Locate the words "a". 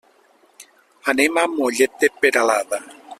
1.43-1.45